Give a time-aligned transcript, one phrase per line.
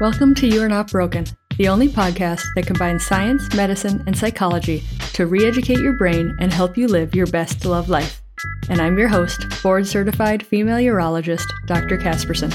[0.00, 1.26] Welcome to You Are Not Broken,
[1.58, 4.82] the only podcast that combines science, medicine, and psychology
[5.12, 8.22] to re educate your brain and help you live your best love life.
[8.70, 11.98] And I'm your host, board certified female urologist, Dr.
[11.98, 12.50] Casperson.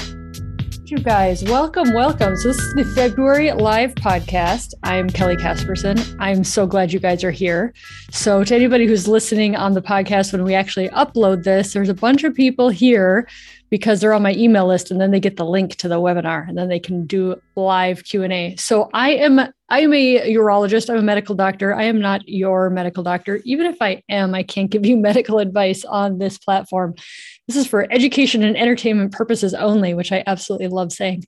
[0.90, 2.36] You guys, welcome, welcome.
[2.36, 4.72] So, this is the February live podcast.
[4.82, 6.16] I'm Kelly Casperson.
[6.18, 7.74] I'm so glad you guys are here.
[8.10, 11.94] So, to anybody who's listening on the podcast when we actually upload this, there's a
[11.94, 13.28] bunch of people here
[13.70, 16.48] because they're on my email list and then they get the link to the webinar
[16.48, 20.98] and then they can do live q&a so i am i am a urologist i'm
[20.98, 21.74] a medical doctor.
[21.74, 23.40] I am not your medical doctor.
[23.44, 26.94] Even if i am i can't give you medical advice on this platform.
[27.46, 31.24] This is for education and entertainment purposes only which i absolutely love saying.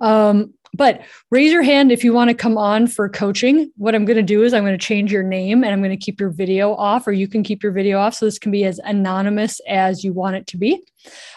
[0.00, 3.70] Um, but raise your hand if you want to come on for coaching.
[3.76, 5.90] What I'm going to do is I'm going to change your name and I'm going
[5.90, 8.14] to keep your video off, or you can keep your video off.
[8.14, 10.82] So this can be as anonymous as you want it to be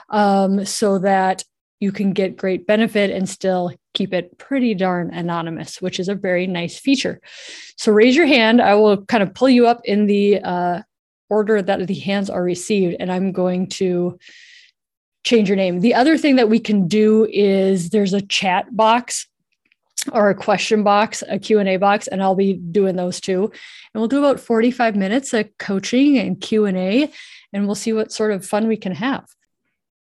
[0.09, 1.43] um, so that
[1.79, 6.15] you can get great benefit and still keep it pretty darn anonymous, which is a
[6.15, 7.19] very nice feature.
[7.77, 8.61] So raise your hand.
[8.61, 10.81] I will kind of pull you up in the uh,
[11.29, 14.17] order that the hands are received, and I'm going to
[15.25, 15.81] change your name.
[15.81, 19.27] The other thing that we can do is there's a chat box
[20.13, 23.45] or a question box, a Q&A box, and I'll be doing those too.
[23.45, 27.11] And we'll do about 45 minutes of coaching and Q&A,
[27.51, 29.25] and we'll see what sort of fun we can have.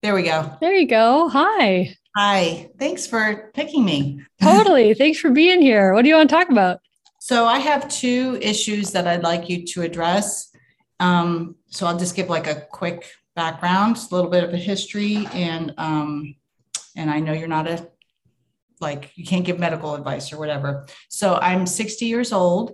[0.02, 0.56] There we go.
[0.60, 1.28] There you go.
[1.28, 1.94] Hi.
[2.16, 2.70] Hi.
[2.80, 4.20] Thanks for picking me.
[4.42, 4.92] totally.
[4.94, 5.94] Thanks for being here.
[5.94, 6.80] What do you want to talk about?
[7.20, 10.50] So I have two issues that I'd like you to address.
[10.98, 15.26] Um, so I'll just give like a quick background, a little bit of a history,
[15.32, 16.34] and um,
[16.96, 17.88] and I know you're not a
[18.80, 20.86] like you can't give medical advice or whatever.
[21.08, 22.72] So I'm 60 years old.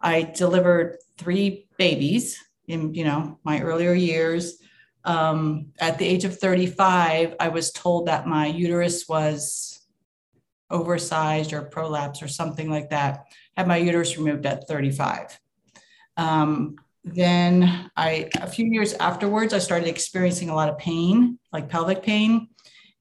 [0.00, 4.58] I delivered three babies in you know my earlier years
[5.06, 9.80] um, at the age of 35, I was told that my uterus was
[10.68, 13.26] oversized or prolapse or something like that.
[13.56, 15.38] Had my uterus removed at 35.
[16.16, 16.74] Um,
[17.06, 22.02] then I, a few years afterwards, I started experiencing a lot of pain, like pelvic
[22.02, 22.48] pain,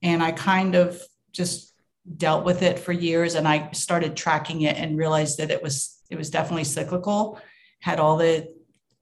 [0.04, 1.02] and I kind of
[1.32, 1.74] just
[2.18, 3.34] dealt with it for years.
[3.34, 7.40] And I started tracking it and realized that it was it was definitely cyclical.
[7.80, 8.54] Had all the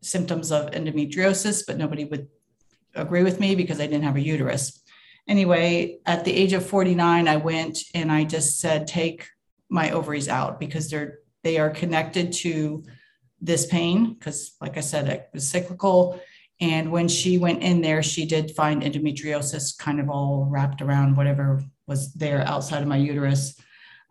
[0.02, 2.30] symptoms of endometriosis, but nobody would
[2.96, 4.82] agree with me because I didn't have a uterus.
[5.28, 9.28] Anyway, at the age of 49, I went and I just said, take
[9.70, 12.86] my ovaries out because they're they are connected to
[13.44, 16.20] this pain because like I said, it was cyclical.
[16.62, 21.18] And when she went in there, she did find endometriosis kind of all wrapped around
[21.18, 23.60] whatever was there outside of my uterus.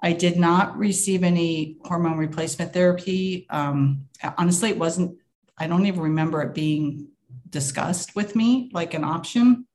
[0.03, 3.47] I did not receive any hormone replacement therapy.
[3.49, 4.07] Um,
[4.37, 5.17] honestly, it wasn't,
[5.57, 7.09] I don't even remember it being
[7.49, 9.67] discussed with me like an option.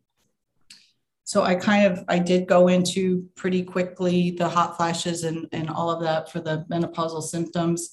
[1.23, 5.69] So I kind of I did go into pretty quickly the hot flashes and, and
[5.69, 7.91] all of that for the menopausal symptoms.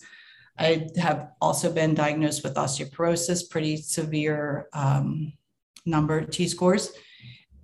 [0.59, 5.33] I have also been diagnosed with osteoporosis, pretty severe um,
[5.85, 6.93] number T scores.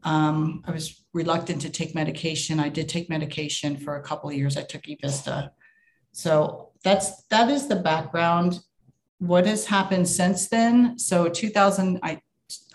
[0.02, 2.58] Um, I was reluctant to take medication.
[2.58, 4.56] I did take medication for a couple of years.
[4.56, 5.50] I took Evista.
[6.12, 8.60] So that's that is the background
[9.20, 10.98] what has happened since then?
[10.98, 12.20] So 2000, I,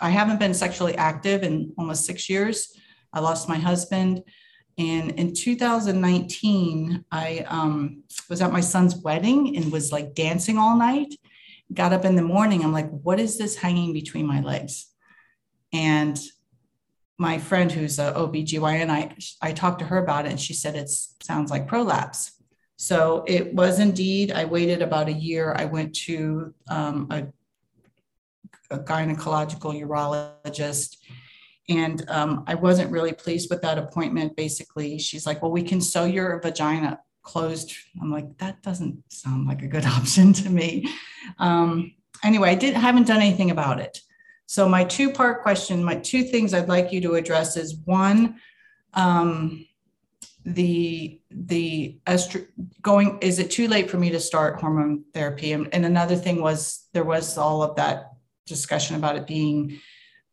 [0.00, 2.72] I haven't been sexually active in almost six years.
[3.12, 4.22] I lost my husband.
[4.78, 10.76] And in 2019, I um, was at my son's wedding and was like dancing all
[10.76, 11.14] night.
[11.72, 12.62] Got up in the morning.
[12.62, 14.86] I'm like, what is this hanging between my legs?
[15.72, 16.18] And
[17.18, 20.76] my friend who's a OBGYN, I, I talked to her about it and she said
[20.76, 20.90] it
[21.22, 22.32] sounds like prolapse.
[22.76, 25.54] So it was indeed, I waited about a year.
[25.56, 27.26] I went to um, a,
[28.70, 30.98] a, gynecological urologist
[31.68, 34.36] and um, I wasn't really pleased with that appointment.
[34.36, 37.72] Basically, she's like, Well, we can sew your vagina closed.
[38.00, 40.88] I'm like, That doesn't sound like a good option to me.
[41.38, 44.00] Um, anyway, I didn't, haven't done anything about it.
[44.46, 48.36] So, my two part question, my two things I'd like you to address is one,
[48.94, 49.66] um,
[50.46, 52.46] the the estro-
[52.80, 56.40] going is it too late for me to start hormone therapy and, and another thing
[56.40, 58.12] was there was all of that
[58.46, 59.76] discussion about it being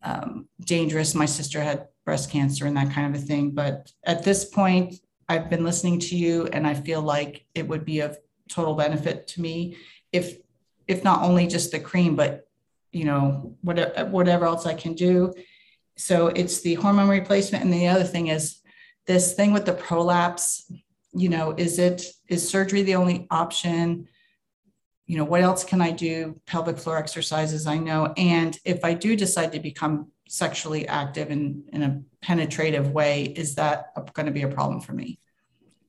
[0.03, 1.15] um, dangerous.
[1.15, 3.51] My sister had breast cancer and that kind of a thing.
[3.51, 4.95] But at this point
[5.29, 8.17] i've been listening to you and i feel like it would be of
[8.49, 9.77] total benefit to me
[10.11, 10.37] if
[10.87, 12.47] if not only just the cream but
[12.91, 15.33] you know whatever whatever else i can do.
[15.95, 17.63] So it's the hormone replacement.
[17.63, 18.61] And the other thing is
[19.05, 20.71] this thing with the prolapse
[21.15, 24.07] you know is it is surgery the only option
[25.05, 28.93] you know what else can i do pelvic floor exercises i know and if i
[28.93, 34.31] do decide to become sexually active in, in a penetrative way is that going to
[34.31, 35.19] be a problem for me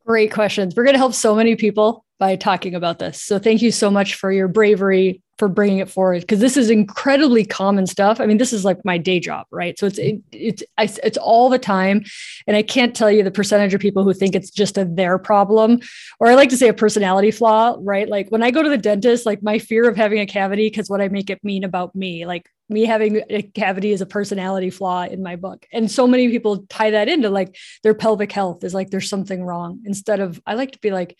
[0.07, 0.77] Great questions.
[0.77, 3.23] We're going to help so many people by talking about this.
[3.23, 6.71] So thank you so much for your bravery for bringing it forward because this is
[6.71, 8.21] incredibly common stuff.
[8.21, 9.79] I mean, this is like my day job, right?
[9.79, 10.63] So it's it, it's
[11.03, 12.05] it's all the time,
[12.47, 15.19] and I can't tell you the percentage of people who think it's just a their
[15.19, 15.81] problem,
[16.21, 18.09] or I like to say a personality flaw, right?
[18.09, 20.89] Like when I go to the dentist, like my fear of having a cavity because
[20.89, 24.71] what I make it mean about me, like me having a cavity is a personality
[24.71, 28.63] flaw in my book, and so many people tie that into like their pelvic health
[28.63, 31.17] is like there's something wrong instead of I like to be like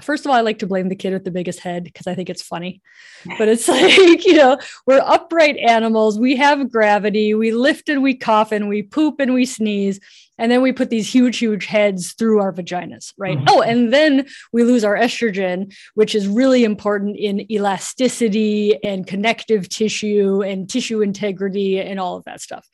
[0.00, 2.14] first of all, I like to blame the kid with the biggest head because I
[2.14, 2.80] think it's funny.
[3.38, 6.18] But it's like, you know, we're upright animals.
[6.18, 7.34] We have gravity.
[7.34, 10.00] We lift and we cough and we poop and we sneeze
[10.40, 13.38] and then we put these huge huge heads through our vaginas right?
[13.38, 13.46] Mm-hmm.
[13.48, 19.68] oh and then we lose our estrogen which is really important in elasticity and connective
[19.68, 22.66] tissue and tissue integrity and all of that stuff.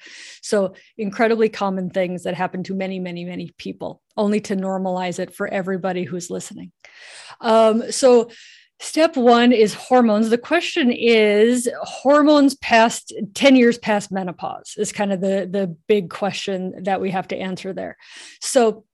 [0.43, 5.35] So incredibly common things that happen to many many many people only to normalize it
[5.35, 6.73] for everybody who's listening.
[7.41, 8.31] Um, so
[8.79, 10.29] Step one is hormones.
[10.29, 16.11] The question is hormones past 10 years past menopause is kind of the, the big
[16.11, 17.97] question that we have to answer there.
[18.41, 18.85] So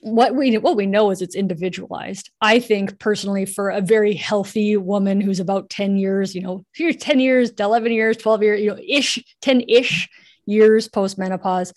[0.00, 2.30] what we what we know is it's individualized.
[2.40, 6.96] I think personally for a very healthy woman who's about 10 years, you know, here's
[6.96, 10.08] 10 years, 11 years, 12 years, you know, ish, 10-ish
[10.46, 11.72] years post menopause,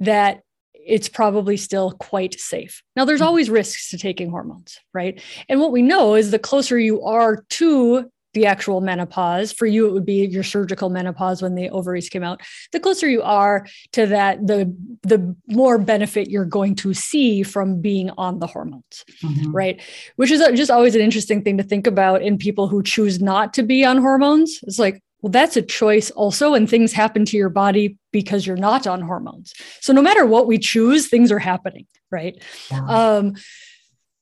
[0.00, 0.42] that
[0.86, 2.82] it's probably still quite safe.
[2.96, 5.20] Now, there's always risks to taking hormones, right?
[5.48, 9.88] And what we know is the closer you are to the actual menopause, for you,
[9.88, 12.40] it would be your surgical menopause when the ovaries came out.
[12.70, 14.72] The closer you are to that, the,
[15.02, 19.50] the more benefit you're going to see from being on the hormones, mm-hmm.
[19.50, 19.82] right?
[20.14, 23.52] Which is just always an interesting thing to think about in people who choose not
[23.54, 24.60] to be on hormones.
[24.62, 28.56] It's like, well, that's a choice also, and things happen to your body because you're
[28.56, 29.52] not on hormones.
[29.80, 32.42] So no matter what we choose, things are happening, right?
[32.88, 33.34] Um,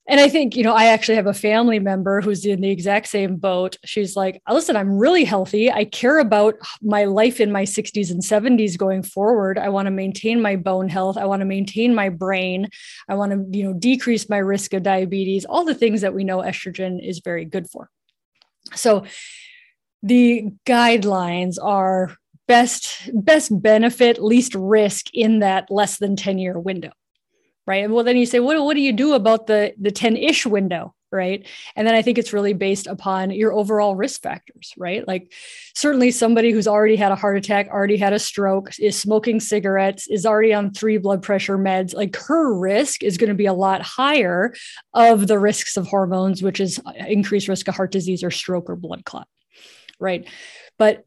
[0.08, 3.08] and I think, you know, I actually have a family member who's in the exact
[3.08, 3.76] same boat.
[3.84, 5.70] She's like, listen, I'm really healthy.
[5.70, 9.58] I care about my life in my 60s and 70s going forward.
[9.58, 11.18] I want to maintain my bone health.
[11.18, 12.70] I want to maintain my brain.
[13.06, 16.24] I want to, you know, decrease my risk of diabetes, all the things that we
[16.24, 17.90] know estrogen is very good for.
[18.74, 19.04] So
[20.02, 22.16] the guidelines are
[22.46, 26.90] best best benefit least risk in that less than 10 year window
[27.66, 27.84] right?
[27.84, 30.94] And well then you say what, what do you do about the the 10-ish window
[31.12, 31.46] right?
[31.76, 35.06] And then i think it's really based upon your overall risk factors right?
[35.06, 35.32] Like
[35.74, 40.08] certainly somebody who's already had a heart attack already had a stroke is smoking cigarettes
[40.08, 43.52] is already on three blood pressure meds like her risk is going to be a
[43.52, 44.54] lot higher
[44.94, 48.70] of the risks of hormones which is uh, increased risk of heart disease or stroke
[48.70, 49.28] or blood clot
[49.98, 50.26] right?
[50.78, 51.04] But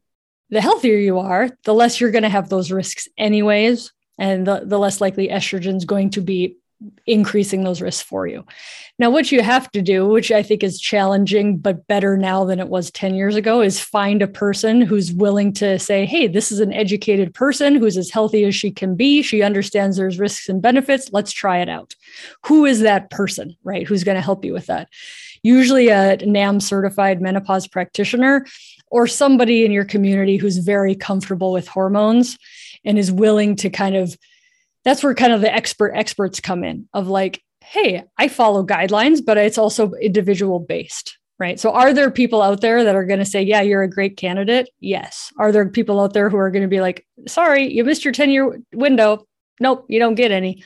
[0.50, 3.92] the healthier you are, the less you're going to have those risks, anyways.
[4.18, 6.56] And the, the less likely estrogen is going to be
[7.06, 8.44] increasing those risks for you.
[8.98, 12.60] Now, what you have to do, which I think is challenging, but better now than
[12.60, 16.52] it was 10 years ago, is find a person who's willing to say, hey, this
[16.52, 19.22] is an educated person who's as healthy as she can be.
[19.22, 21.12] She understands there's risks and benefits.
[21.12, 21.94] Let's try it out.
[22.46, 23.86] Who is that person, right?
[23.86, 24.88] Who's going to help you with that?
[25.42, 28.46] Usually a NAM certified menopause practitioner
[28.90, 32.38] or somebody in your community who's very comfortable with hormones
[32.84, 34.16] and is willing to kind of
[34.84, 39.24] that's where kind of the expert experts come in of like hey i follow guidelines
[39.24, 41.58] but it's also individual based right?
[41.58, 44.16] So are there people out there that are going to say yeah you're a great
[44.16, 44.70] candidate?
[44.78, 45.32] Yes.
[45.38, 48.12] Are there people out there who are going to be like sorry you missed your
[48.12, 49.26] 10 year window.
[49.58, 50.62] Nope you don't get any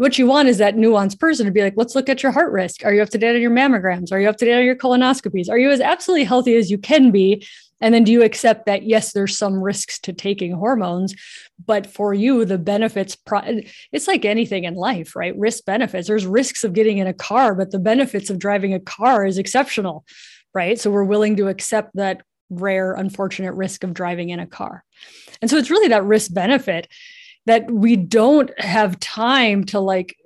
[0.00, 2.52] what you want is that nuanced person to be like, let's look at your heart
[2.52, 2.86] risk.
[2.86, 4.12] Are you up to date on your mammograms?
[4.12, 5.50] Are you up to date on your colonoscopies?
[5.50, 7.46] Are you as absolutely healthy as you can be?
[7.82, 11.14] And then do you accept that, yes, there's some risks to taking hormones,
[11.66, 13.14] but for you, the benefits,
[13.92, 15.36] it's like anything in life, right?
[15.36, 16.08] Risk benefits.
[16.08, 19.36] There's risks of getting in a car, but the benefits of driving a car is
[19.36, 20.06] exceptional,
[20.54, 20.80] right?
[20.80, 24.82] So we're willing to accept that rare, unfortunate risk of driving in a car.
[25.42, 26.88] And so it's really that risk benefit
[27.46, 30.16] that we don't have time to like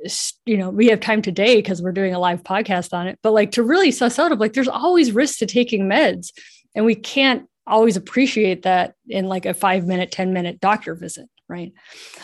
[0.47, 3.33] you know we have time today because we're doing a live podcast on it but
[3.33, 6.33] like to really suss out of like there's always risks to taking meds
[6.75, 11.28] and we can't always appreciate that in like a five minute 10 minute doctor visit
[11.49, 11.73] right?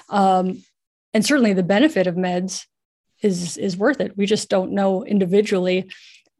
[0.08, 0.62] Um,
[1.12, 2.66] and certainly the benefit of meds
[3.22, 4.16] is is worth it.
[4.16, 5.90] We just don't know individually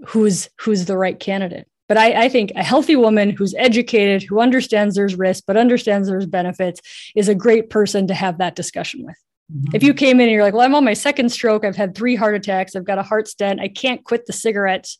[0.08, 4.38] who's who's the right candidate but I, I, think a healthy woman who's educated, who
[4.38, 6.80] understands there's risk, but understands there's benefits,
[7.16, 9.16] is a great person to have that discussion with.
[9.52, 9.74] Mm-hmm.
[9.74, 11.96] If you came in and you're like, well, I'm on my second stroke, I've had
[11.96, 14.98] three heart attacks, I've got a heart stent, I can't quit the cigarettes,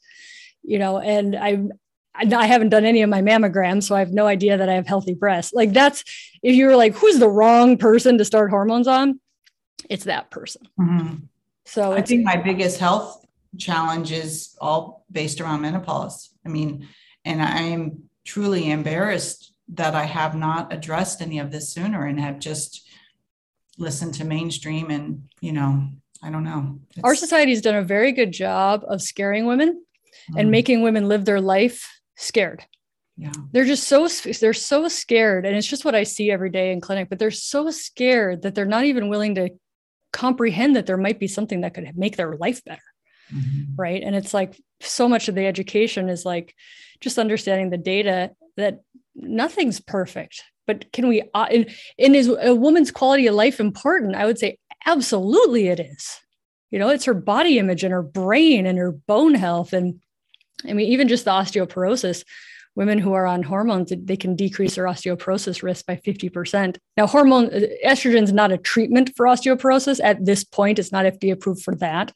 [0.64, 1.70] you know, and I'm
[2.12, 4.88] I haven't done any of my mammograms, so I have no idea that I have
[4.88, 5.52] healthy breasts.
[5.52, 6.02] Like that's
[6.42, 9.20] if you're like, who's the wrong person to start hormones on?
[9.88, 10.62] It's that person.
[10.76, 11.14] Mm-hmm.
[11.66, 13.25] So I think my biggest health
[13.56, 16.29] challenge is all based around menopause.
[16.44, 16.88] I mean,
[17.25, 22.18] and I am truly embarrassed that I have not addressed any of this sooner and
[22.20, 22.88] have just
[23.78, 25.88] listened to mainstream and, you know,
[26.23, 26.80] I don't know.
[26.90, 30.38] It's, Our society has done a very good job of scaring women mm-hmm.
[30.38, 32.64] and making women live their life scared.
[33.16, 33.32] Yeah.
[33.52, 34.09] They're just so
[34.40, 37.30] they're so scared and it's just what I see every day in clinic, but they're
[37.30, 39.50] so scared that they're not even willing to
[40.12, 42.82] comprehend that there might be something that could make their life better.
[43.32, 43.76] Mm-hmm.
[43.76, 44.02] Right?
[44.02, 46.54] And it's like so much of the education is like
[47.00, 48.80] just understanding the data that
[49.14, 51.68] nothing's perfect but can we uh, and,
[51.99, 54.14] and is a woman's quality of life important?
[54.14, 54.56] I would say
[54.87, 56.20] absolutely it is.
[56.70, 59.72] You know it's her body image and her brain and her bone health.
[59.72, 60.00] And
[60.68, 62.22] i mean even just the osteoporosis
[62.76, 67.46] women who are on hormones they can decrease their osteoporosis risk by 50% now hormone
[67.46, 70.78] uh, estrogen is not a treatment for osteoporosis at this point.
[70.78, 72.12] It's not fda approved for that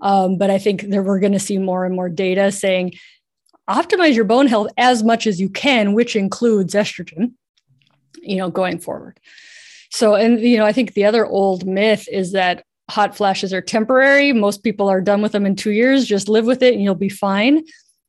[0.00, 2.92] um, but i think that we're going to see more and more data saying
[3.68, 7.32] optimize your bone health as much as you can, which includes estrogen,
[8.22, 9.20] you know, going forward.
[9.90, 13.60] So, and, you know, I think the other old myth is that hot flashes are
[13.60, 14.32] temporary.
[14.32, 16.06] Most people are done with them in two years.
[16.06, 17.64] Just live with it and you'll be fine.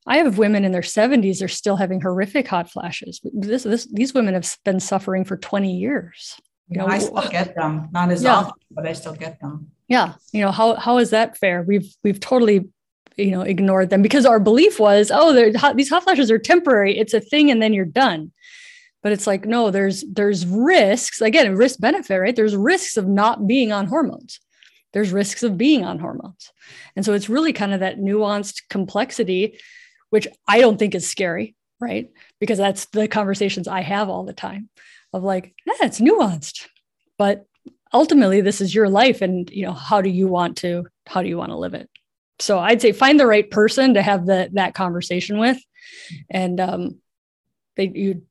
[0.07, 3.19] I have women in their 70s, they're still having horrific hot flashes.
[3.23, 6.39] This, this, these women have been suffering for 20 years.
[6.67, 8.35] You know, I still get them, not as yeah.
[8.35, 9.71] often, but I still get them.
[9.89, 10.13] Yeah.
[10.31, 11.63] You know, how, how is that fair?
[11.63, 12.69] We've, we've totally
[13.17, 16.97] you know ignored them because our belief was oh hot, these hot flashes are temporary.
[16.97, 18.31] It's a thing and then you're done.
[19.03, 21.21] But it's like no there's there's risks.
[21.21, 22.35] Again risk benefit right?
[22.35, 24.39] There's risks of not being on hormones.
[24.93, 26.51] There's risks of being on hormones.
[26.95, 29.59] And so it's really kind of that nuanced complexity
[30.09, 32.09] which i don't think is scary right?
[32.39, 34.69] Because that's the conversations i have all the time
[35.13, 36.67] of like yeah it's nuanced
[37.17, 37.45] but
[37.93, 41.29] ultimately this is your life and you know how do you want to how do
[41.29, 41.89] you want to live it
[42.39, 45.57] so I'd say find the right person to have the, that conversation with.
[46.29, 46.99] And um,
[47.75, 48.23] they, you,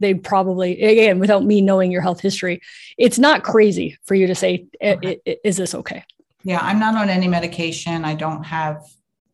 [0.00, 2.60] they probably, again, without me knowing your health history,
[2.98, 5.20] it's not crazy for you to say, okay.
[5.44, 6.04] is this okay?
[6.42, 8.04] Yeah, I'm not on any medication.
[8.04, 8.84] I don't have,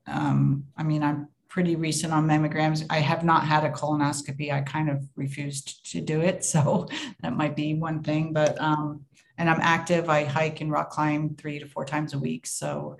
[0.07, 2.85] um, I mean, I'm pretty recent on mammograms.
[2.91, 4.53] I have not had a colonoscopy.
[4.53, 6.45] I kind of refused to do it.
[6.51, 6.89] So
[7.23, 9.07] that might be one thing, but, um,
[9.41, 10.09] and I'm active.
[10.09, 12.47] I hike and rock climb three to four times a week.
[12.47, 12.99] So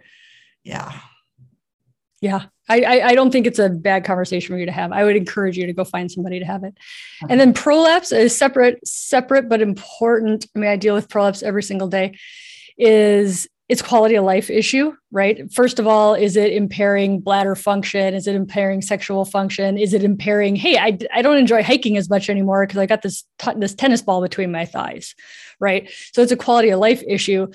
[0.65, 0.93] yeah
[2.21, 5.17] yeah I, I don't think it's a bad conversation for you to have i would
[5.17, 6.77] encourage you to go find somebody to have it
[7.23, 7.33] okay.
[7.33, 11.63] and then prolapse is separate separate but important i mean i deal with prolapse every
[11.63, 12.17] single day
[12.77, 15.53] is it's quality of life issue right?
[15.53, 18.15] First of all is it impairing bladder function?
[18.15, 19.79] Is it impairing sexual function?
[19.79, 23.03] Is it impairing hey i, I don't enjoy hiking as much anymore because i got
[23.03, 25.15] this t- this tennis ball between my thighs
[25.61, 25.91] right?
[26.13, 27.47] So it's a quality of life issue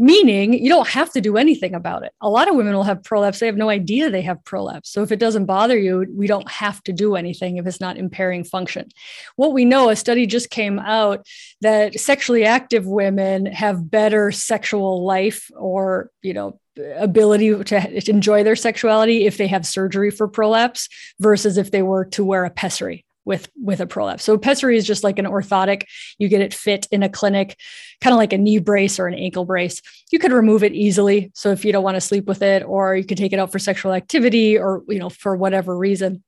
[0.00, 2.12] meaning you don't have to do anything about it.
[2.22, 3.38] A lot of women will have prolapse.
[3.38, 4.88] They have no idea they have prolapse.
[4.88, 7.98] So if it doesn't bother you, we don't have to do anything if it's not
[7.98, 8.88] impairing function.
[9.36, 11.26] What we know, a study just came out
[11.60, 16.58] that sexually active women have better sexual life or, you know,
[16.96, 20.88] ability to enjoy their sexuality if they have surgery for prolapse
[21.18, 24.24] versus if they were to wear a pessary with with a prolapse.
[24.24, 25.84] So pessary is just like an orthotic.
[26.18, 27.56] You get it fit in a clinic,
[28.00, 29.80] kind of like a knee brace or an ankle brace.
[30.10, 31.30] You could remove it easily.
[31.36, 33.52] So if you don't want to sleep with it, or you could take it out
[33.52, 36.24] for sexual activity, or you know for whatever reason.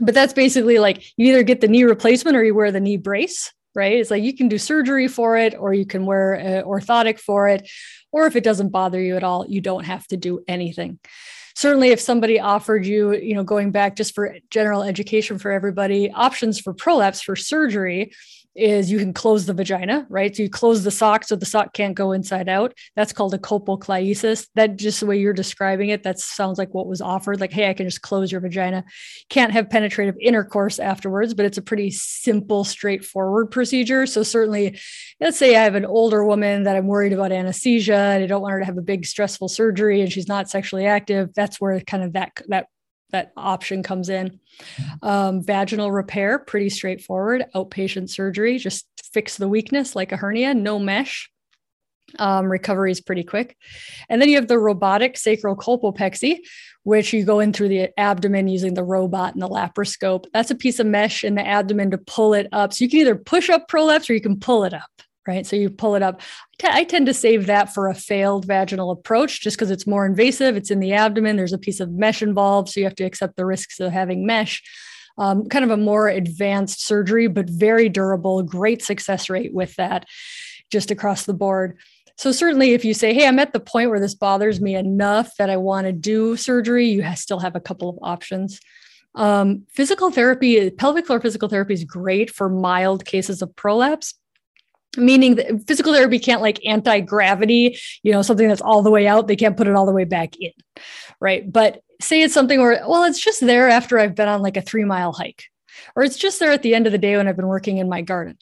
[0.00, 2.96] But that's basically like you either get the knee replacement or you wear the knee
[2.96, 3.52] brace.
[3.76, 3.98] Right?
[3.98, 7.46] It's like you can do surgery for it, or you can wear an orthotic for
[7.48, 7.70] it,
[8.10, 10.98] or if it doesn't bother you at all, you don't have to do anything
[11.54, 16.10] certainly if somebody offered you, you know, going back just for general education for everybody,
[16.10, 18.12] options for prolapse for surgery
[18.54, 20.34] is you can close the vagina, right?
[20.34, 22.74] So you close the sock so the sock can't go inside out.
[22.94, 24.48] That's called a colpocleisis.
[24.54, 27.40] That just the way you're describing it, that sounds like what was offered.
[27.40, 28.84] Like, hey, I can just close your vagina.
[29.28, 34.06] Can't have penetrative intercourse afterwards, but it's a pretty simple, straightforward procedure.
[34.06, 34.78] So certainly,
[35.20, 38.42] let's say I have an older woman that I'm worried about anesthesia and I don't
[38.42, 41.30] want her to have a big stressful surgery and she's not sexually active.
[41.34, 42.66] That's where kind of that that
[43.14, 44.40] that option comes in.
[45.02, 47.44] Um, vaginal repair, pretty straightforward.
[47.54, 51.30] Outpatient surgery, just fix the weakness like a hernia, no mesh.
[52.18, 53.56] Um, recovery is pretty quick.
[54.08, 56.38] And then you have the robotic sacral colpopexy,
[56.82, 60.26] which you go in through the abdomen using the robot and the laparoscope.
[60.32, 62.72] That's a piece of mesh in the abdomen to pull it up.
[62.72, 64.90] So you can either push up prolapse or you can pull it up
[65.26, 65.46] right?
[65.46, 66.20] So you pull it up.
[66.62, 70.56] I tend to save that for a failed vaginal approach just because it's more invasive.
[70.56, 71.36] It's in the abdomen.
[71.36, 72.68] There's a piece of mesh involved.
[72.68, 74.62] So you have to accept the risks of having mesh.
[75.16, 80.06] Um, kind of a more advanced surgery, but very durable, great success rate with that
[80.72, 81.78] just across the board.
[82.16, 85.30] So certainly if you say, "Hey, I'm at the point where this bothers me enough
[85.36, 88.60] that I want to do surgery," you still have a couple of options.
[89.14, 94.14] Um, physical therapy, pelvic floor physical therapy is great for mild cases of prolapse
[94.96, 99.26] meaning that physical therapy can't like anti-gravity you know something that's all the way out
[99.26, 100.52] they can't put it all the way back in
[101.20, 101.50] right?
[101.50, 104.62] But say it's something where well it's just there after i've been on like a
[104.62, 105.44] three mile hike
[105.94, 107.88] or it's just there at the end of the day when i've been working in
[107.88, 108.36] my garden.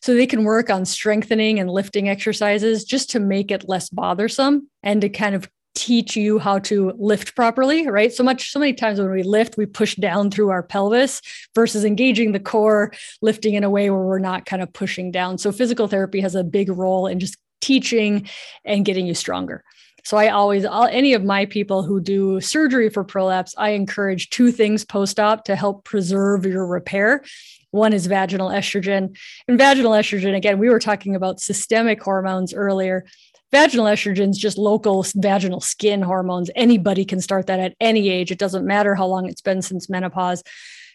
[0.00, 4.68] So they can work on strengthening and lifting exercises just to make it less bothersome
[4.82, 5.48] and to kind of
[5.78, 8.12] teach you how to lift properly, right?
[8.12, 11.22] So much, so many times when we lift, we push down through our pelvis
[11.54, 12.92] versus engaging the core,
[13.22, 15.38] lifting in a way where we're not kind of pushing down.
[15.38, 18.28] So physical therapy has a big role in just teaching
[18.64, 19.62] and getting you stronger.
[20.04, 24.30] So I always, all, any of my people who do surgery for prolapse, I encourage
[24.30, 27.22] two things post-op to help preserve your repair.
[27.70, 29.16] One is vaginal estrogen.
[29.46, 33.04] And vaginal estrogen, again, we were talking about systemic hormones earlier
[33.50, 36.50] vaginal estrogens just local vaginal skin hormones.
[36.54, 38.30] Anybody can start that at any age.
[38.30, 40.42] It doesn't matter how long it's been since menopause.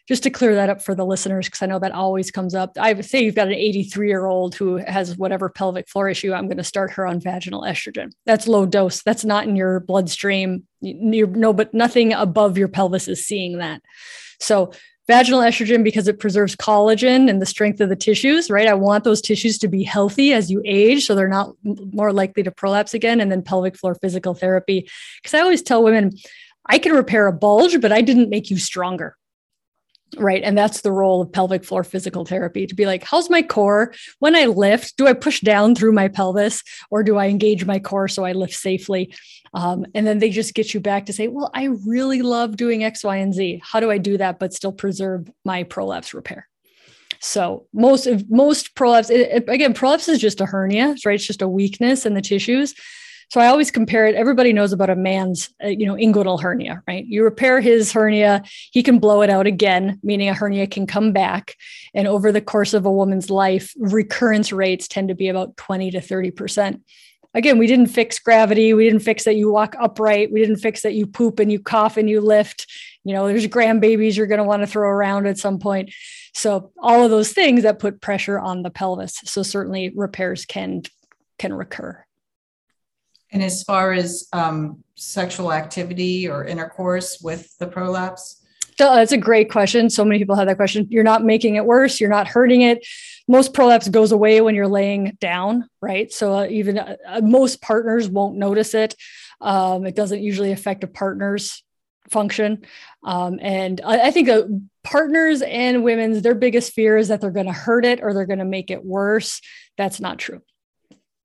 [0.05, 2.71] Just to clear that up for the listeners because i know that always comes up.
[2.77, 6.47] I say you've got an 83 year old who has whatever pelvic floor issue i'm
[6.47, 8.11] going to start her on vaginal estrogen.
[8.25, 9.01] That's low dose.
[9.01, 10.67] That's not in your bloodstream.
[10.81, 13.81] You, no but nothing above your pelvis is seeing that.
[14.41, 14.73] So
[15.07, 18.67] vaginal estrogen because it preserves collagen and the strength of the tissues, right?
[18.67, 22.43] I want those tissues to be healthy as you age so they're not more likely
[22.43, 23.19] to prolapse again.
[23.19, 24.89] And then pelvic floor physical therapy.
[25.21, 26.11] Because I always tell women,
[26.65, 29.17] I can repair a bulge, but I didn't make you stronger
[30.17, 33.41] right and that's the role of pelvic floor physical therapy to be like how's my
[33.41, 37.65] core when i lift do i push down through my pelvis or do i engage
[37.65, 39.13] my core so i lift safely
[39.53, 42.83] um, and then they just get you back to say well i really love doing
[42.83, 46.47] x y and z how do i do that but still preserve my prolapse repair
[47.19, 51.27] so most of most prolapse it, it, again prolapse is just a hernia right it's
[51.27, 52.73] just a weakness in the tissues
[53.33, 54.13] so I always compare it.
[54.13, 57.03] Everybody knows about a man's, uh, you know, inguinal hernia, right?
[57.03, 61.13] You repair his hernia, he can blow it out again, meaning a hernia can come
[61.13, 61.55] back.
[61.95, 65.89] And over the course of a woman's life, recurrence rates tend to be about 20
[65.89, 66.81] to 30%.
[67.33, 68.73] Again, we didn't fix gravity.
[68.73, 70.31] We didn't fix that you walk upright.
[70.31, 72.71] We didn't fix that you poop and you cough and you lift.
[73.03, 75.91] You know, there's grandbabies you're going to want to throw around at some point.
[76.33, 79.19] So all of those things that put pressure on the pelvis.
[79.25, 80.83] So certainly repairs can
[81.39, 82.05] can recur.
[83.31, 88.42] And as far as um, sexual activity or intercourse with the prolapse?
[88.77, 89.89] That's a great question.
[89.89, 90.87] So many people have that question.
[90.89, 91.99] You're not making it worse.
[91.99, 92.85] You're not hurting it.
[93.27, 96.11] Most prolapse goes away when you're laying down, right?
[96.11, 98.95] So uh, even uh, most partners won't notice it.
[99.39, 101.63] Um, it doesn't usually affect a partner's
[102.09, 102.65] function.
[103.03, 104.43] Um, and I, I think uh,
[104.83, 108.25] partners and women's their biggest fear is that they're going to hurt it or they're
[108.25, 109.41] going to make it worse.
[109.77, 110.41] That's not true.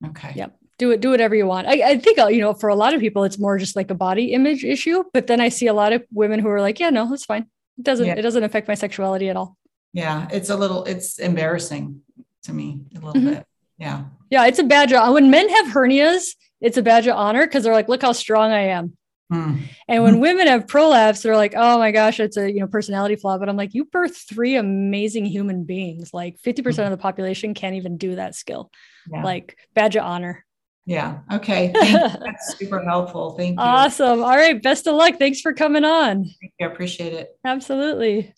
[0.06, 0.32] Okay.
[0.36, 2.74] Yep do it do whatever you want I, I, think uh, you know for a
[2.74, 5.66] lot of people it's more just like a body image issue but then i see
[5.66, 8.14] a lot of women who are like yeah no that's fine it doesn't yeah.
[8.14, 9.56] it doesn't affect my sexuality at all
[9.92, 12.00] yeah it's a little it's embarrassing
[12.44, 13.34] to me a little mm-hmm.
[13.34, 17.16] bit yeah yeah it's a badge of when men have hernias it's a badge of
[17.16, 18.96] honor because they're like look how strong i am
[19.30, 19.56] Hmm.
[19.86, 23.16] And when women have prolapse, they're like, oh my gosh, it's a you know personality
[23.16, 23.36] flaw.
[23.36, 26.14] But I'm like, you birth three amazing human beings.
[26.14, 26.80] Like 50% mm-hmm.
[26.80, 28.70] of the population can't even do that skill.
[29.10, 29.22] Yeah.
[29.22, 30.46] Like badge of honor.
[30.88, 31.18] Yeah.
[31.30, 31.70] Okay.
[31.74, 33.32] That's super helpful.
[33.32, 33.62] Thank you.
[33.62, 34.22] Awesome.
[34.22, 34.60] All right.
[34.60, 35.16] Best of luck.
[35.18, 36.24] Thanks for coming on.
[36.24, 36.66] Thank you.
[36.66, 37.38] I appreciate it.
[37.44, 38.32] Absolutely.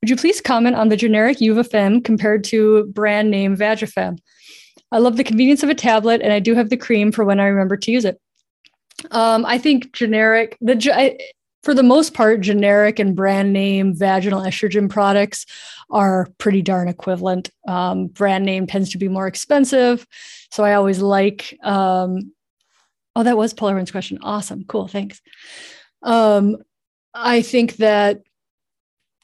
[0.00, 4.18] Would you please comment on the generic Juvafem compared to brand name Vagifem?
[4.92, 7.40] I love the convenience of a tablet, and I do have the cream for when
[7.40, 8.20] I remember to use it.
[9.10, 10.76] Um, I think generic the
[11.62, 15.46] for the most part, generic and brand name vaginal estrogen products
[15.90, 17.50] are pretty darn equivalent.
[17.66, 20.06] Um, brand name tends to be more expensive.
[20.50, 22.32] So I always like, um,
[23.16, 24.18] oh, that was Polarwin's question.
[24.22, 24.64] Awesome.
[24.68, 24.88] Cool.
[24.88, 25.20] Thanks.
[26.02, 26.58] Um,
[27.14, 28.22] I think that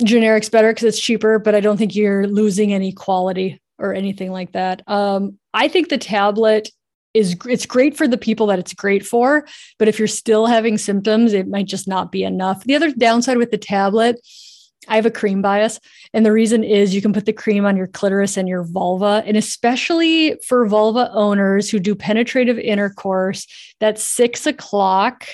[0.02, 4.32] generic's better because it's cheaper, but I don't think you're losing any quality or anything
[4.32, 4.82] like that.
[4.88, 6.70] Um, I think the tablet
[7.14, 9.46] is it's great for the people that it's great for
[9.79, 13.38] but if you're still having symptoms it might just not be enough the other downside
[13.38, 14.20] with the tablet
[14.88, 15.81] I have a cream bias.
[16.12, 19.22] And the reason is you can put the cream on your clitoris and your vulva.
[19.27, 23.46] And especially for vulva owners who do penetrative intercourse,
[23.81, 25.27] that six o'clock,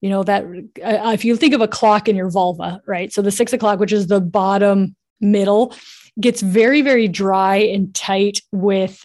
[0.00, 3.12] you know, that uh, if you think of a clock in your vulva, right?
[3.12, 5.74] So the six o'clock, which is the bottom middle,
[6.20, 9.04] gets very, very dry and tight with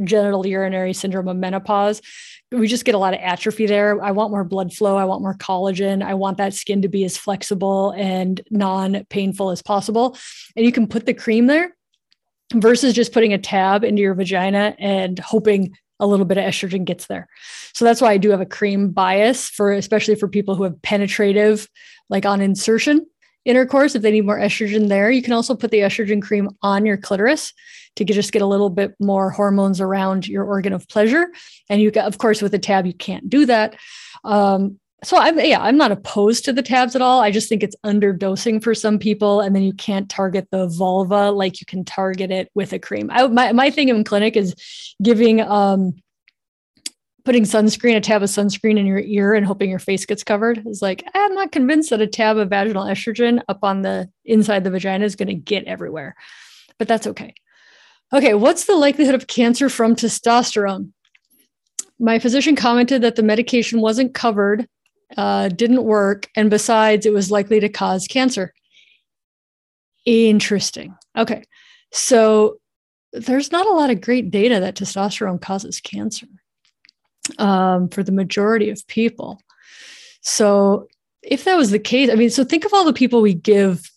[0.00, 2.00] genitourinary syndrome of menopause.
[2.50, 4.02] We just get a lot of atrophy there.
[4.02, 4.96] I want more blood flow.
[4.96, 6.02] I want more collagen.
[6.02, 10.16] I want that skin to be as flexible and non painful as possible.
[10.56, 11.76] And you can put the cream there
[12.54, 16.84] versus just putting a tab into your vagina and hoping a little bit of estrogen
[16.84, 17.28] gets there.
[17.74, 20.80] So that's why I do have a cream bias for, especially for people who have
[20.80, 21.68] penetrative,
[22.08, 23.06] like on insertion
[23.48, 23.94] intercourse.
[23.94, 26.96] If they need more estrogen there, you can also put the estrogen cream on your
[26.96, 27.52] clitoris
[27.96, 31.32] to just get a little bit more hormones around your organ of pleasure.
[31.68, 33.76] And you, of course, with a tab, you can't do that.
[34.24, 37.20] Um, so I'm yeah, I'm not opposed to the tabs at all.
[37.20, 41.30] I just think it's underdosing for some people, and then you can't target the vulva
[41.30, 43.08] like you can target it with a cream.
[43.12, 44.56] I, my my thing in clinic is
[45.00, 45.94] giving um
[47.28, 50.66] putting sunscreen, a tab of sunscreen in your ear and hoping your face gets covered
[50.66, 54.64] is like, I'm not convinced that a tab of vaginal estrogen up on the inside
[54.64, 56.16] the vagina is going to get everywhere,
[56.78, 57.34] but that's okay.
[58.14, 60.92] Okay, what's the likelihood of cancer from testosterone?
[61.98, 64.66] My physician commented that the medication wasn't covered
[65.18, 66.30] uh, didn't work.
[66.34, 68.54] And besides, it was likely to cause cancer.
[70.06, 70.94] Interesting.
[71.14, 71.44] Okay.
[71.92, 72.56] So
[73.12, 76.26] there's not a lot of great data that testosterone causes cancer
[77.38, 79.40] um, for the majority of people.
[80.20, 80.88] So
[81.22, 83.90] if that was the case, I mean, so think of all the people we give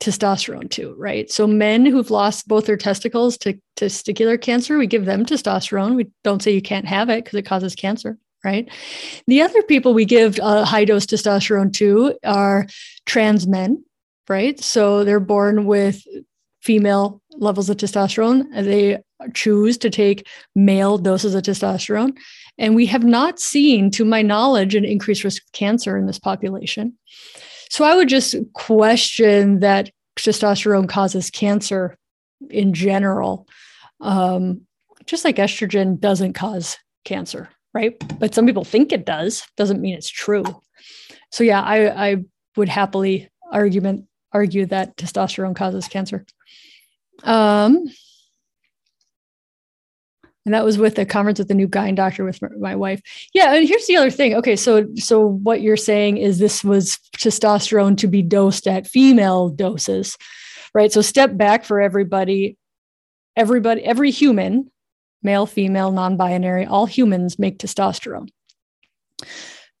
[0.00, 1.30] testosterone to, right?
[1.30, 5.94] So men who've lost both their testicles to testicular cancer, we give them testosterone.
[5.94, 8.70] We don't say you can't have it because it causes cancer right?
[9.26, 12.66] The other people we give uh, high dose testosterone to are
[13.06, 13.82] trans men,
[14.28, 14.60] right?
[14.60, 16.02] So they're born with
[16.60, 18.44] female levels of testosterone.
[18.52, 18.98] They
[19.34, 22.16] choose to take male doses of testosterone.
[22.58, 26.18] And we have not seen, to my knowledge, an increased risk of cancer in this
[26.18, 26.96] population.
[27.70, 31.96] So I would just question that testosterone causes cancer
[32.50, 33.48] in general,
[34.00, 34.60] um,
[35.06, 37.96] just like estrogen doesn't cause cancer right?
[38.18, 39.44] But some people think it does.
[39.56, 40.44] Doesn't mean it's true.
[41.30, 42.16] So yeah, I I
[42.56, 46.24] would happily argument argue that testosterone causes cancer.
[47.22, 47.86] Um,
[50.44, 53.00] and that was with the conference with the new guy and doctor with my wife.
[53.32, 54.34] Yeah, and here's the other thing.
[54.34, 59.48] Okay, so so what you're saying is this was testosterone to be dosed at female
[59.48, 60.18] doses,
[60.74, 60.92] right?
[60.92, 62.58] So step back for everybody.
[63.36, 64.70] Everybody, every human
[65.24, 68.28] male, female, non binary, all humans make testosterone.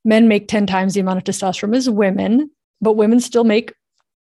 [0.04, 3.72] Men make 10 times the amount of testosterone as women, but women still make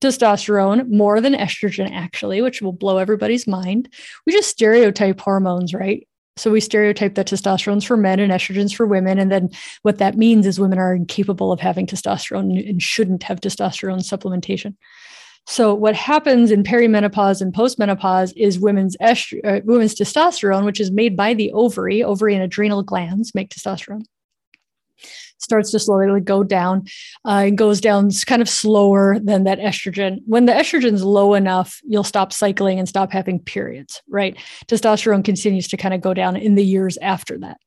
[0.01, 3.93] testosterone more than estrogen, actually, which will blow everybody's mind.
[4.27, 6.07] We just stereotype hormones, right?
[6.37, 9.19] So we stereotype that testosterone's for men and estrogen's for women.
[9.19, 9.51] And then
[9.83, 14.75] what that means is women are incapable of having testosterone and shouldn't have testosterone supplementation.
[15.47, 20.91] So what happens in perimenopause and postmenopause is women's estro- uh, women's testosterone, which is
[20.91, 24.05] made by the ovary, ovary and adrenal glands make testosterone.
[25.39, 26.87] Starts to slowly go down
[27.25, 30.19] uh, and goes down kind of slower than that estrogen.
[30.27, 34.37] When the estrogen's low enough, you'll stop cycling and stop having periods, right?
[34.67, 37.59] Testosterone continues to kind of go down in the years after that.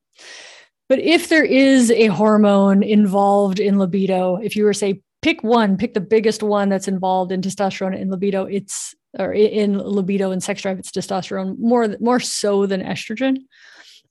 [0.88, 5.78] But if there is a hormone involved in libido, if you were, say, pick one,
[5.78, 8.44] pick the biggest one that's involved in testosterone and libido.
[8.44, 13.38] It's or in libido and sex drive, it's testosterone more more so than estrogen.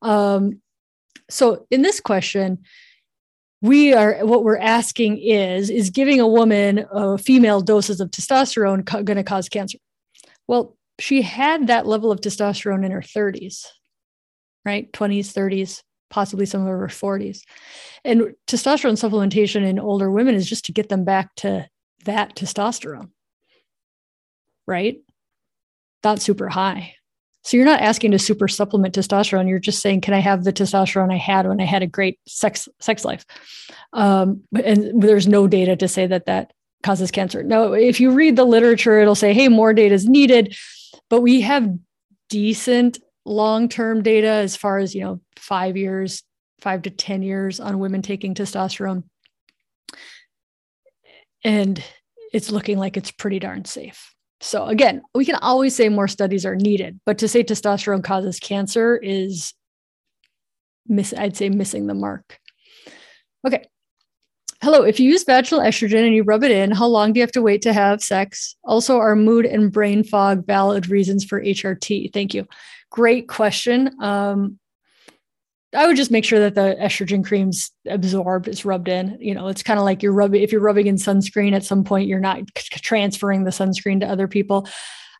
[0.01, 0.61] Um,
[1.29, 2.63] so in this question,
[3.63, 8.85] we are what we're asking is is giving a woman a female doses of testosterone
[8.85, 9.79] co- going to cause cancer?
[10.47, 13.65] Well, she had that level of testosterone in her 30s,
[14.65, 14.91] right?
[14.91, 17.39] 20s, 30s possibly some of her 40s.
[18.05, 21.67] And testosterone supplementation in older women is just to get them back to
[22.05, 23.09] that testosterone,
[24.67, 24.97] right?
[26.03, 26.95] Not super high.
[27.43, 29.49] So you're not asking to super supplement testosterone.
[29.49, 32.19] You're just saying, can I have the testosterone I had when I had a great
[32.25, 33.25] sex sex life?
[33.91, 36.53] Um, and there's no data to say that that
[36.83, 37.43] causes cancer.
[37.43, 40.55] No, if you read the literature, it'll say, hey, more data is needed,
[41.09, 41.69] but we have
[42.29, 46.23] decent long-term data as far as you know five years
[46.61, 49.03] five to ten years on women taking testosterone
[51.43, 51.83] and
[52.33, 56.45] it's looking like it's pretty darn safe so again we can always say more studies
[56.45, 59.53] are needed but to say testosterone causes cancer is
[60.87, 62.39] miss i'd say missing the mark
[63.45, 63.65] okay
[64.61, 67.21] Hello, if you use vaginal estrogen and you rub it in, how long do you
[67.21, 68.55] have to wait to have sex?
[68.63, 72.13] Also, are mood and brain fog valid reasons for HRT?
[72.13, 72.47] Thank you
[72.93, 73.89] great question.
[73.99, 74.59] Um,
[75.73, 79.17] I would just make sure that the estrogen cream's absorbed, it's rubbed in.
[79.19, 81.83] You know, it's kind of like you're rubbing, if you're rubbing in sunscreen at some
[81.83, 84.67] point, you're not c- transferring the sunscreen to other people.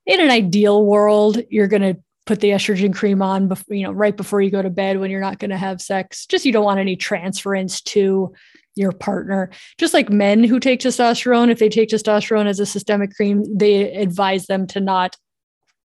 [0.06, 3.92] In an ideal world, you're going to put the estrogen cream on, before, you know,
[3.92, 6.26] right before you go to bed when you're not going to have sex.
[6.26, 8.34] Just you don't want any transference to
[8.76, 9.50] your partner.
[9.78, 13.94] Just like men who take testosterone, if they take testosterone as a systemic cream, they
[13.94, 15.16] advise them to not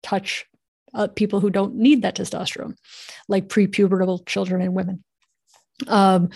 [0.02, 0.44] touch
[0.94, 2.76] uh, people who don't need that testosterone,
[3.28, 5.04] like prepubertal children and women.
[5.88, 6.30] Um,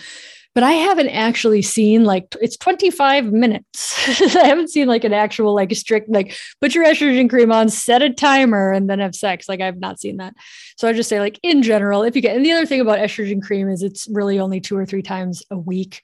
[0.55, 3.95] but I haven't actually seen like it's 25 minutes.
[4.35, 8.01] I haven't seen like an actual like strict like put your estrogen cream on, set
[8.01, 9.47] a timer, and then have sex.
[9.47, 10.33] Like I've not seen that.
[10.77, 12.99] So I just say like in general, if you get and the other thing about
[12.99, 16.01] estrogen cream is it's really only two or three times a week.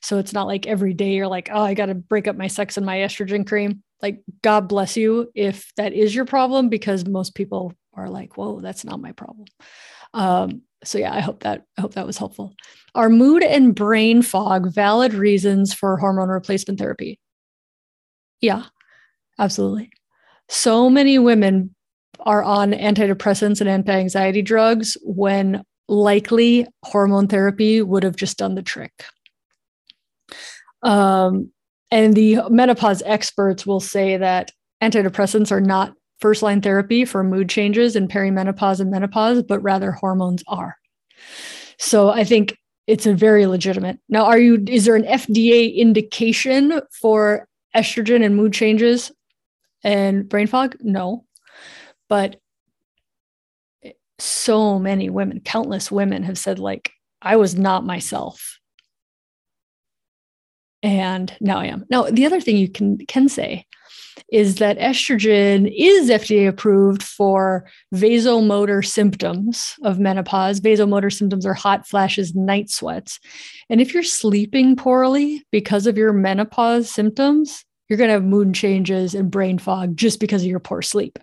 [0.00, 2.76] So it's not like every day you're like, oh, I gotta break up my sex
[2.76, 3.82] and my estrogen cream.
[4.00, 8.60] Like God bless you if that is your problem, because most people are like, whoa,
[8.60, 9.46] that's not my problem.
[10.14, 12.54] Um, so yeah, I hope that I hope that was helpful.
[12.94, 17.18] Are mood and brain fog valid reasons for hormone replacement therapy?
[18.40, 18.64] Yeah,
[19.38, 19.90] absolutely.
[20.48, 21.74] So many women
[22.20, 28.62] are on antidepressants and anti-anxiety drugs when likely hormone therapy would have just done the
[28.62, 28.92] trick.
[30.82, 31.50] Um,
[31.90, 34.50] and the menopause experts will say that
[34.82, 39.92] antidepressants are not first line therapy for mood changes in perimenopause and menopause, but rather
[39.92, 40.76] hormones are.
[41.78, 43.98] So I think it's a very legitimate.
[44.08, 47.46] Now, are you, is there an FDA indication for
[47.76, 49.12] estrogen and mood changes
[49.84, 50.76] and brain fog?
[50.80, 51.24] No.
[52.08, 52.40] But
[54.18, 56.90] so many women, countless women have said, like,
[57.22, 58.57] I was not myself.
[60.82, 61.84] And now I am.
[61.90, 63.66] Now, the other thing you can can say
[64.30, 70.60] is that estrogen is FDA approved for vasomotor symptoms of menopause.
[70.60, 73.18] Vasomotor symptoms are hot flashes, night sweats.
[73.70, 78.54] And if you're sleeping poorly because of your menopause symptoms, you're going to have mood
[78.54, 81.18] changes and brain fog just because of your poor sleep.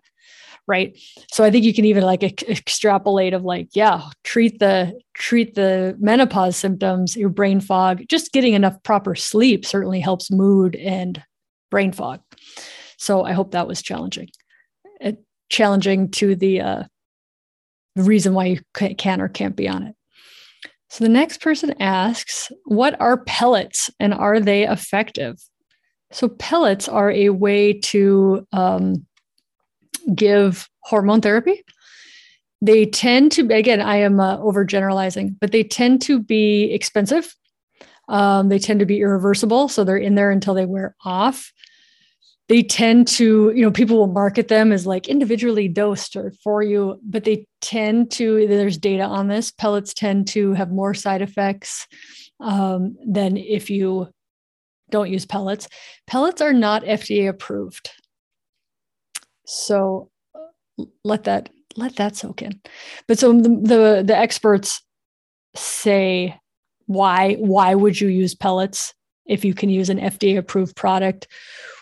[0.67, 0.97] Right.
[1.31, 5.95] So I think you can even like extrapolate of like, yeah, treat the treat the
[5.99, 11.21] menopause symptoms, your brain fog, just getting enough proper sleep certainly helps mood and
[11.69, 12.19] brain fog.
[12.97, 14.29] So I hope that was challenging,
[15.03, 15.11] uh,
[15.49, 16.83] challenging to the uh,
[17.95, 18.61] reason why you
[18.97, 19.95] can or can't be on it.
[20.89, 25.37] So the next person asks, what are pellets and are they effective?
[26.11, 29.05] So pellets are a way to um,
[30.13, 31.63] give hormone therapy.
[32.61, 37.35] They tend to, again, I am uh, overgeneralizing, but they tend to be expensive.
[38.07, 39.67] Um, they tend to be irreversible.
[39.67, 41.51] So they're in there until they wear off
[42.47, 46.61] they tend to you know people will market them as like individually dosed or for
[46.61, 51.21] you but they tend to there's data on this pellets tend to have more side
[51.21, 51.87] effects
[52.39, 54.07] um, than if you
[54.89, 55.67] don't use pellets
[56.07, 57.91] pellets are not fda approved
[59.45, 60.09] so
[61.03, 62.59] let that let that soak in
[63.07, 64.81] but so the the, the experts
[65.55, 66.37] say
[66.87, 68.93] why why would you use pellets
[69.25, 71.27] if you can use an fda approved product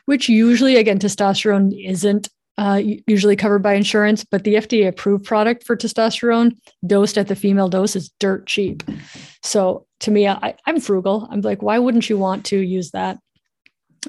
[0.05, 5.63] which usually, again, testosterone isn't uh, usually covered by insurance, but the FDA approved product
[5.65, 8.83] for testosterone dosed at the female dose is dirt cheap.
[9.41, 11.27] So to me, I, am frugal.
[11.31, 13.17] I'm like, why wouldn't you want to use that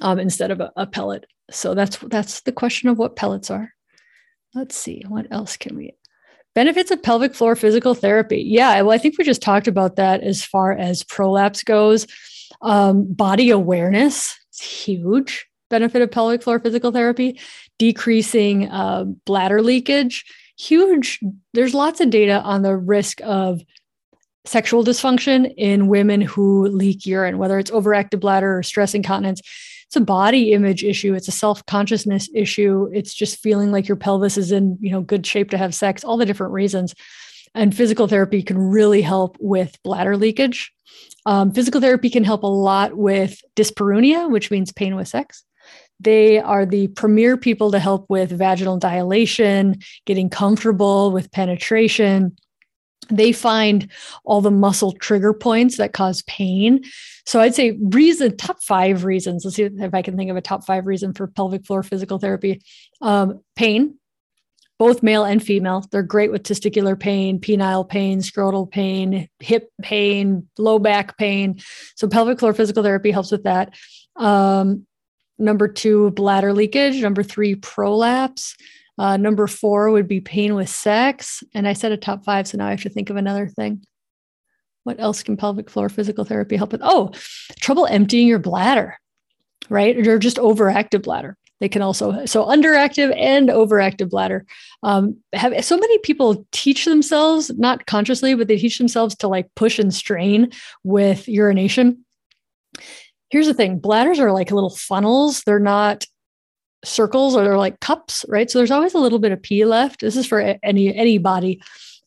[0.02, 1.24] um, instead of a, a pellet?
[1.50, 3.72] So that's that's the question of what pellets are.
[4.54, 5.96] Let's see, what else can we?
[6.54, 8.40] Benefits of pelvic floor physical therapy.
[8.46, 12.06] Yeah, well, I think we just talked about that as far as prolapse goes.
[12.62, 17.40] Um, body awareness is huge benefit of pelvic floor physical therapy,
[17.78, 20.24] decreasing uh, bladder leakage.
[20.56, 21.18] Huge.
[21.52, 23.60] There's lots of data on the risk of
[24.44, 29.40] sexual dysfunction in women who leak urine, whether it's overactive bladder or stress incontinence.
[29.94, 31.14] It's a body image issue.
[31.14, 32.90] It's a self consciousness issue.
[32.92, 36.02] It's just feeling like your pelvis is in you know good shape to have sex.
[36.02, 36.96] All the different reasons.
[37.54, 40.72] And physical therapy can really help with bladder leakage.
[41.26, 45.44] Um, physical therapy can help a lot with dyspareunia, which means pain with sex.
[46.00, 49.76] They are the premier people to help with vaginal dilation,
[50.06, 52.36] getting comfortable with penetration.
[53.10, 53.90] They find
[54.24, 56.82] all the muscle trigger points that cause pain.
[57.26, 59.44] So I'd say reason top five reasons.
[59.44, 62.18] Let's see if I can think of a top five reason for pelvic floor physical
[62.18, 62.62] therapy.
[63.00, 63.98] Um, pain,
[64.78, 65.84] both male and female.
[65.90, 71.60] They're great with testicular pain, penile pain, scrotal pain, hip pain, low back pain.
[71.96, 73.74] So pelvic floor physical therapy helps with that.
[74.16, 74.86] Um,
[75.38, 77.00] Number two, bladder leakage.
[77.00, 78.56] Number three, prolapse.
[78.98, 81.42] Uh, number four would be pain with sex.
[81.54, 83.84] And I said a top five, so now I have to think of another thing.
[84.84, 86.82] What else can pelvic floor physical therapy help with?
[86.84, 87.12] Oh,
[87.60, 88.98] trouble emptying your bladder,
[89.68, 89.96] right?
[90.06, 91.36] Or just overactive bladder.
[91.60, 94.44] They can also, so underactive and overactive bladder.
[94.82, 99.48] Um, have so many people teach themselves, not consciously, but they teach themselves to like
[99.54, 100.50] push and strain
[100.82, 102.04] with urination
[103.34, 106.06] here's the thing bladders are like little funnels they're not
[106.84, 108.50] circles or they're like cups, right?
[108.50, 110.00] So there's always a little bit of pee left.
[110.00, 111.60] This is for any any body.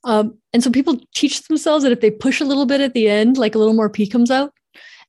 [0.03, 3.09] Um, and so people teach themselves that if they push a little bit at the
[3.09, 4.53] end, like a little more pee comes out,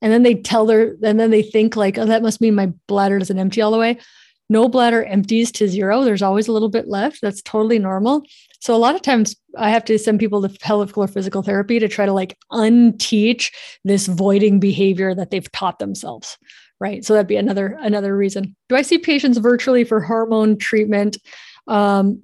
[0.03, 2.73] and then they tell their, and then they think like, oh, that must mean my
[2.87, 3.99] bladder doesn't empty all the way.
[4.51, 6.03] No bladder empties to zero.
[6.03, 7.21] There's always a little bit left.
[7.21, 8.23] That's totally normal.
[8.61, 11.79] So a lot of times I have to send people to pelvic floor physical therapy
[11.79, 13.53] to try to like unteach
[13.85, 16.39] this voiding behavior that they've taught themselves.
[16.81, 17.05] Right.
[17.05, 18.55] So that'd be another another reason.
[18.69, 21.19] Do I see patients virtually for hormone treatment?
[21.67, 22.23] Um,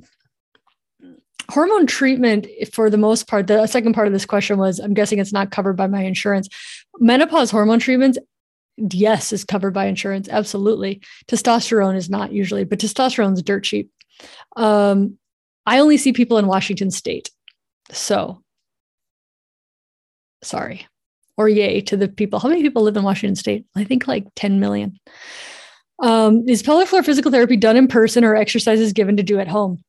[1.50, 5.18] hormone treatment for the most part the second part of this question was i'm guessing
[5.18, 6.48] it's not covered by my insurance
[6.98, 8.18] menopause hormone treatments
[8.76, 13.90] yes is covered by insurance absolutely testosterone is not usually but testosterone is dirt cheap
[14.56, 15.18] um,
[15.66, 17.30] i only see people in washington state
[17.90, 18.42] so
[20.42, 20.86] sorry
[21.36, 24.26] or yay to the people how many people live in washington state i think like
[24.36, 24.98] 10 million
[26.02, 29.48] um, is pelvic floor physical therapy done in person or exercises given to do at
[29.48, 29.82] home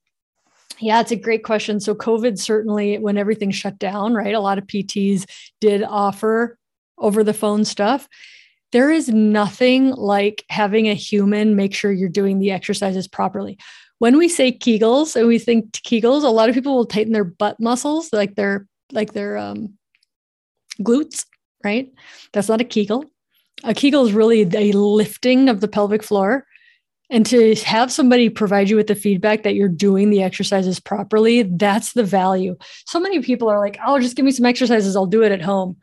[0.79, 1.79] yeah, it's a great question.
[1.79, 5.25] So, COVID certainly, when everything shut down, right, a lot of PTs
[5.61, 6.57] did offer
[6.97, 8.07] over the phone stuff.
[8.71, 13.57] There is nothing like having a human make sure you're doing the exercises properly.
[13.99, 17.23] When we say Kegels and we think Kegels, a lot of people will tighten their
[17.23, 19.77] butt muscles, like their like their um,
[20.81, 21.25] glutes,
[21.65, 21.91] right?
[22.31, 23.03] That's not a Kegel.
[23.63, 26.45] A Kegel is really a lifting of the pelvic floor
[27.09, 31.43] and to have somebody provide you with the feedback that you're doing the exercises properly,
[31.43, 32.55] that's the value.
[32.85, 35.41] So many people are like, oh, just give me some exercises, I'll do it at
[35.41, 35.77] home.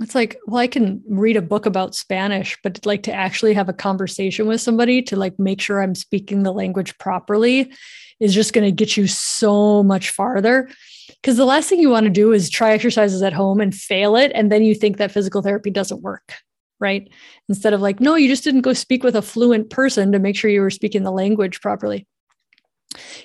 [0.00, 3.68] It's like, well, I can read a book about Spanish, but like to actually have
[3.68, 7.72] a conversation with somebody to like make sure I'm speaking the language properly
[8.20, 10.68] is just going to get you so much farther.
[11.08, 14.16] Because the last thing you want to do is try exercises at home and fail
[14.16, 14.32] it.
[14.34, 16.34] And then you think that physical therapy doesn't work
[16.80, 17.08] right?
[17.48, 20.36] Instead of like, no, you just didn't go speak with a fluent person to make
[20.36, 22.06] sure you were speaking the language properly.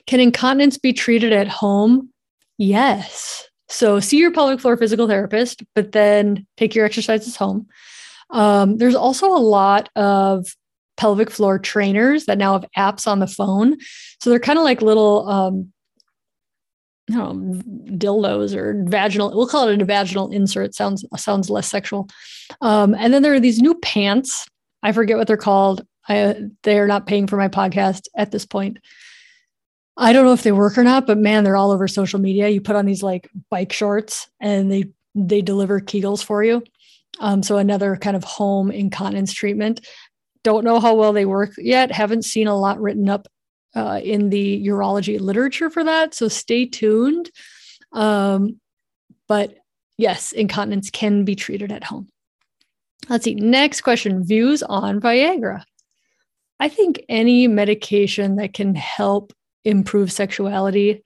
[0.08, 2.10] Can incontinence be treated at home?
[2.58, 3.48] Yes.
[3.68, 7.68] So see your pelvic floor physical therapist, but then take your exercises home.
[8.32, 10.48] Um, there's also a lot of
[10.98, 13.78] pelvic floor trainers that now have apps on the phone.
[14.22, 15.72] So they're kind of like little um,
[17.16, 17.34] know,
[17.98, 19.32] dildos or vaginal.
[19.36, 20.76] We'll call it a vaginal insert.
[20.76, 22.08] Sounds sounds less sexual.
[22.62, 24.48] Um, and then there are these new pants.
[24.84, 25.86] I forget what they're called.
[26.08, 28.80] I they are not paying for my podcast at this point.
[29.98, 32.48] I don't know if they work or not, but man, they're all over social media.
[32.48, 36.64] You put on these like bike shorts, and they they deliver Kegels for you.
[37.20, 39.86] Um, so another kind of home incontinence treatment.
[40.44, 41.92] Don't know how well they work yet.
[41.92, 43.28] Haven't seen a lot written up
[43.76, 46.14] uh, in the urology literature for that.
[46.14, 47.30] So stay tuned.
[47.92, 48.60] Um,
[49.28, 49.56] but
[49.98, 52.08] yes, incontinence can be treated at home.
[53.10, 53.36] Let's see.
[53.36, 55.64] Next question views on Viagra.
[56.60, 61.04] I think any medication that can help improve sexuality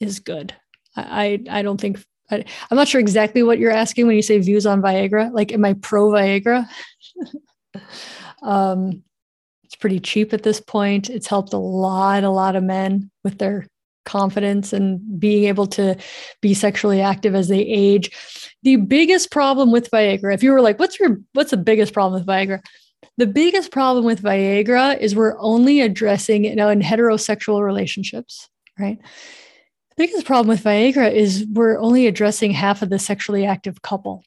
[0.00, 0.54] is good.
[0.96, 4.38] I, I, don't think, I, am not sure exactly what you're asking when you say
[4.38, 5.32] views on Viagra.
[5.32, 6.68] Like, am I pro Viagra?
[8.42, 9.02] um,
[9.72, 11.08] it's pretty cheap at this point.
[11.08, 13.66] It's helped a lot, a lot of men with their
[14.04, 15.96] confidence and being able to
[16.42, 18.10] be sexually active as they age.
[18.64, 22.20] The biggest problem with Viagra, if you were like, what's your what's the biggest problem
[22.20, 22.60] with Viagra?
[23.16, 28.98] The biggest problem with Viagra is we're only addressing you know in heterosexual relationships, right?
[29.00, 34.22] The biggest problem with Viagra is we're only addressing half of the sexually active couple.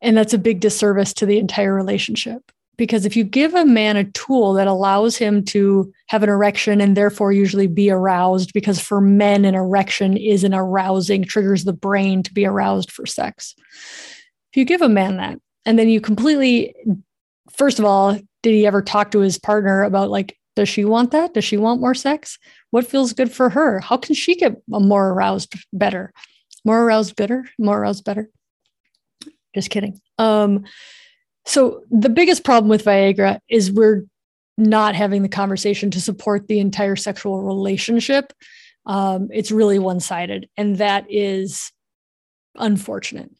[0.00, 3.98] And that's a big disservice to the entire relationship because if you give a man
[3.98, 8.80] a tool that allows him to have an erection and therefore usually be aroused because
[8.80, 13.54] for men an erection is an arousing triggers the brain to be aroused for sex.
[14.50, 16.74] If you give a man that and then you completely
[17.50, 21.10] first of all did he ever talk to his partner about like does she want
[21.12, 21.34] that?
[21.34, 22.38] Does she want more sex?
[22.70, 23.80] What feels good for her?
[23.80, 26.12] How can she get more aroused better?
[26.64, 28.30] More aroused better more aroused better?
[29.54, 30.00] Just kidding.
[30.16, 30.64] Um
[31.50, 34.04] so the biggest problem with Viagra is we're
[34.56, 38.32] not having the conversation to support the entire sexual relationship.
[38.86, 41.72] Um, it's really one sided, and that is
[42.54, 43.30] unfortunate.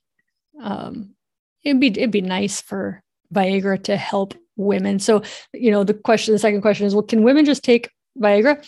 [0.61, 1.14] Um,
[1.62, 3.00] it'd be it'd be nice for
[3.32, 4.98] Viagra to help women.
[4.98, 5.22] So
[5.54, 8.66] you know the question, the second question is, well, can women just take Viagra?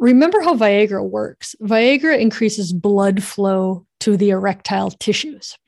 [0.00, 1.54] Remember how Viagra works.
[1.60, 5.58] Viagra increases blood flow to the erectile tissues.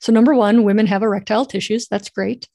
[0.00, 1.86] So, number one, women have erectile tissues.
[1.88, 2.48] That's great.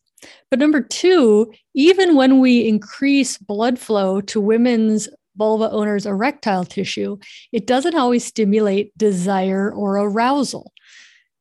[0.49, 7.17] But number two, even when we increase blood flow to women's vulva owners' erectile tissue,
[7.51, 10.71] it doesn't always stimulate desire or arousal.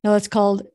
[0.02, 0.66] Now, that's called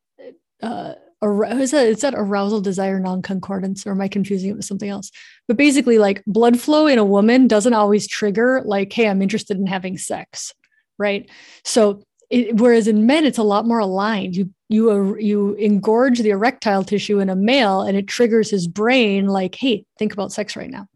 [0.61, 4.89] uh, is that is that arousal desire non-concordance or am i confusing it with something
[4.89, 5.11] else
[5.47, 9.57] but basically like blood flow in a woman doesn't always trigger like hey i'm interested
[9.57, 10.53] in having sex
[10.97, 11.29] right
[11.65, 16.19] so it, whereas in men it's a lot more aligned you you uh, you engorge
[16.19, 20.31] the erectile tissue in a male and it triggers his brain like hey think about
[20.31, 20.87] sex right now.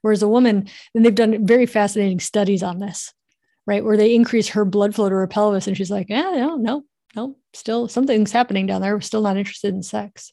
[0.00, 3.12] Whereas a woman and they've done very fascinating studies on this
[3.66, 6.56] right where they increase her blood flow to her pelvis and she's like yeah no
[6.56, 8.94] no no still something's happening down there.
[8.94, 10.32] We're still not interested in sex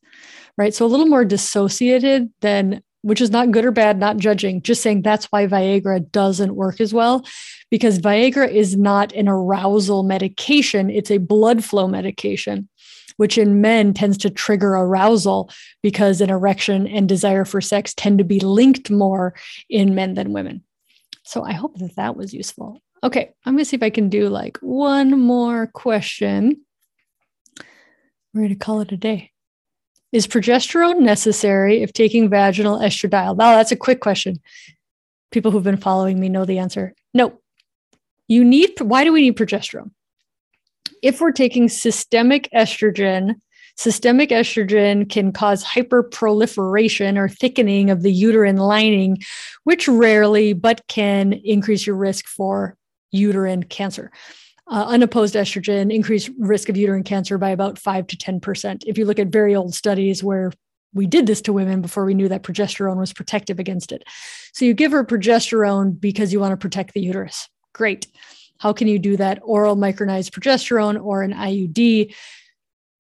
[0.58, 0.74] right?
[0.74, 4.82] So a little more dissociated than which is not good or bad not judging just
[4.82, 7.26] saying that's why viagra doesn't work as well
[7.70, 10.90] because viagra is not an arousal medication.
[10.90, 12.70] It's a blood flow medication
[13.18, 15.52] which in men tends to trigger arousal
[15.84, 19.36] because an erection and desire for sex tend to be linked more
[19.70, 20.64] in men than women
[21.24, 24.10] so i hope that that was useful okay i'm going to see if i can
[24.10, 26.58] do like one more question
[28.38, 29.32] we're going to call it a day.
[30.12, 33.36] Is progesterone necessary if taking vaginal estradiol?
[33.36, 34.40] Now, that's a quick question.
[35.32, 36.94] People who've been following me know the answer.
[37.16, 37.40] No.
[38.28, 39.92] You need, why do we need progesterone?
[41.04, 43.36] If we're taking systemic estrogen,
[43.76, 49.18] systemic estrogen can cause hyperproliferation or thickening of the uterine lining,
[49.64, 52.76] which rarely but can increase your risk for
[53.12, 54.12] uterine cancer
[54.70, 58.84] uh, unopposed estrogen increased risk of uterine cancer by about 5 to 10%.
[58.86, 60.52] If you look at very old studies where
[60.94, 64.04] we did this to women before we knew that progesterone was protective against it.
[64.54, 67.48] So you give her progesterone because you want to protect the uterus.
[67.74, 68.08] Great.
[68.60, 69.40] How can you do that?
[69.44, 72.14] Oral micronized progesterone or an IUD.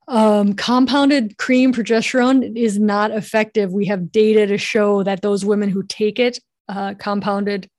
[0.07, 3.73] Um, compounded cream progesterone is not effective.
[3.73, 6.39] We have data to show that those women who take it,
[6.69, 7.69] uh, compounded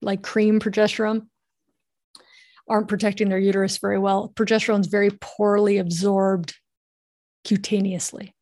[0.00, 1.26] like cream progesterone,
[2.68, 4.32] aren't protecting their uterus very well.
[4.34, 6.54] Progesterone is very poorly absorbed
[7.44, 8.32] cutaneously.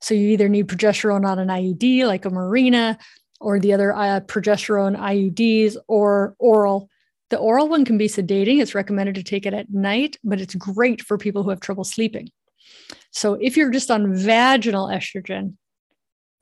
[0.00, 2.98] So you either need progesterone on an IUD like a Mirena
[3.40, 6.88] or the other uh, progesterone IUDs or oral.
[7.30, 8.60] The oral one can be sedating.
[8.60, 11.84] It's recommended to take it at night, but it's great for people who have trouble
[11.84, 12.28] sleeping.
[13.12, 15.54] So if you're just on vaginal estrogen,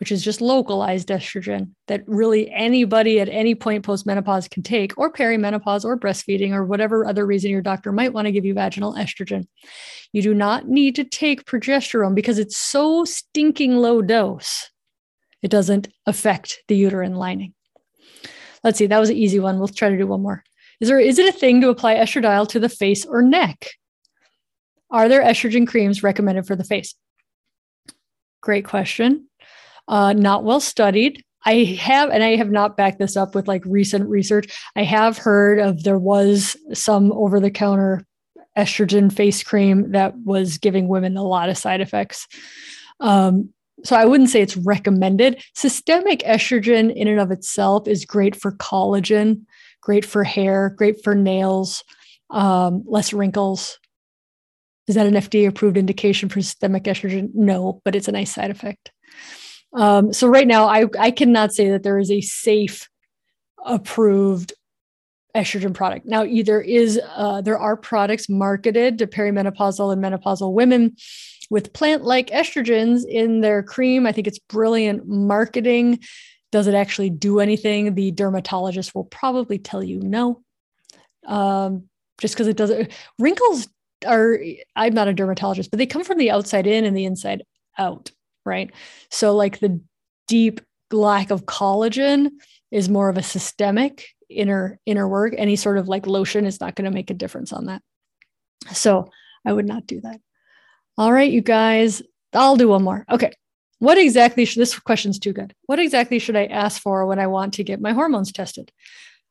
[0.01, 5.13] which is just localized estrogen that really anybody at any point postmenopause can take, or
[5.13, 8.95] perimenopause, or breastfeeding, or whatever other reason your doctor might want to give you vaginal
[8.95, 9.47] estrogen.
[10.13, 14.71] You do not need to take progesterone because it's so stinking low dose,
[15.43, 17.55] it doesn't affect the uterine lining.
[18.65, 19.59] Let's see, that was an easy one.
[19.59, 20.45] We'll try to do one more.
[20.81, 23.71] Is there is it a thing to apply estradiol to the face or neck?
[24.91, 26.95] Are there estrogen creams recommended for the face?
[28.41, 29.29] Great question
[29.89, 31.25] uh, not well studied.
[31.45, 34.55] I have, and I have not backed this up with like recent research.
[34.77, 38.05] I have heard of there was some over the counter
[38.57, 42.27] estrogen face cream that was giving women a lot of side effects.
[43.01, 43.51] Um,
[43.85, 45.43] so I wouldn't say it's recommended.
[45.55, 49.43] Systemic estrogen in and of itself is great for collagen,
[49.81, 51.85] great for hair, great for nails,
[52.31, 53.79] um, less wrinkles.
[54.87, 57.31] Is that an FDA approved indication for systemic estrogen?
[57.35, 58.91] No, but it's a nice side effect.
[59.75, 62.89] Um, so right now, I, I cannot say that there is a safe,
[63.65, 64.55] approved
[65.37, 66.07] estrogen product.
[66.07, 70.97] Now, either is uh, there are products marketed to perimenopausal and menopausal women
[71.51, 74.07] with plant-like estrogens in their cream.
[74.07, 76.01] I think it's brilliant marketing.
[76.51, 77.95] Does it actually do anything?
[77.95, 80.43] The dermatologist will probably tell you no.
[81.27, 81.89] Um,
[82.21, 82.93] just because it doesn't.
[83.19, 83.69] Wrinkles
[84.07, 84.39] are.
[84.75, 87.43] I'm not a dermatologist, but they come from the outside in and the inside
[87.77, 88.11] out
[88.49, 88.73] right?
[89.11, 89.81] So, like the
[90.27, 92.31] deep lack of collagen
[92.73, 95.35] is more of a systemic inner inner work.
[95.37, 97.83] Any sort of like lotion is not going to make a difference on that.
[98.73, 99.11] So,
[99.45, 100.19] I would not do that.
[100.97, 103.05] All right, you guys, I'll do one more.
[103.09, 103.33] Okay.
[103.79, 105.55] What exactly should this question's too good?
[105.67, 108.73] What exactly should I ask for when I want to get my hormones tested?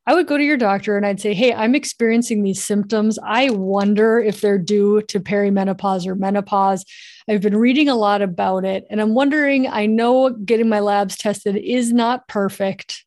[0.06, 3.20] I would go to your doctor and I'd say, Hey, I'm experiencing these symptoms.
[3.22, 6.86] I wonder if they're due to perimenopause or menopause.
[7.28, 9.68] I've been reading a lot about it and I'm wondering.
[9.68, 13.04] I know getting my labs tested is not perfect,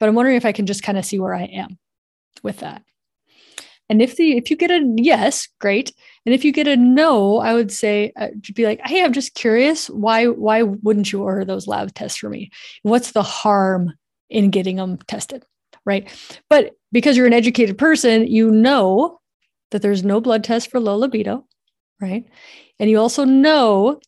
[0.00, 1.78] but I'm wondering if I can just kind of see where I am
[2.42, 2.82] with that.
[3.88, 5.92] And if the if you get a yes, great.
[6.24, 9.34] And if you get a no, I would say uh, be like, "Hey, I'm just
[9.34, 9.90] curious.
[9.90, 12.50] Why why wouldn't you order those lab tests for me?
[12.82, 13.92] What's the harm
[14.30, 15.44] in getting them tested?"
[15.84, 16.08] right?
[16.48, 19.20] But because you're an educated person, you know
[19.70, 21.46] that there's no blood test for low libido,
[22.00, 22.24] right?
[22.78, 24.00] And you also know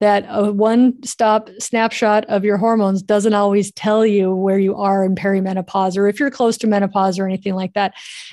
[0.00, 5.04] that a one stop snapshot of your hormones doesn't always tell you where you are
[5.04, 7.92] in perimenopause or if you're close to menopause or anything like that.